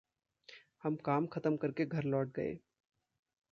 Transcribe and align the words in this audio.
हम 0.83 0.95
काम 0.95 1.27
खतम 1.27 1.57
करके 1.57 1.85
घर 1.85 2.03
लौट 2.03 2.33
गए। 2.35 2.57